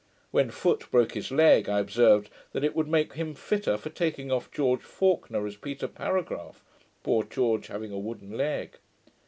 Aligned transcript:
When 0.31 0.49
Foote 0.49 0.89
broke 0.89 1.11
his 1.11 1.29
leg, 1.29 1.69
I 1.69 1.77
observed 1.77 2.31
that 2.53 2.63
it 2.63 2.75
would 2.75 2.87
make 2.87 3.13
him 3.13 3.35
fitter 3.35 3.77
for 3.77 3.91
taking 3.91 4.31
off 4.31 4.49
George 4.49 4.81
Faulkner 4.81 5.45
as 5.45 5.57
Peter 5.57 5.87
Paragragh, 5.87 6.55
poor 7.03 7.21
George 7.21 7.67
having 7.67 7.91
a 7.91 7.99
wooden 7.99 8.35
leg. 8.35 8.79